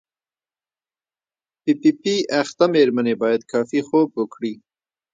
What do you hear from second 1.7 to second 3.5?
پي پي اخته مېرمنې باید